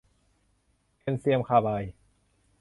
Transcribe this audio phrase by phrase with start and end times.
[0.99, 1.93] แคลเซียมคาร์ไบด์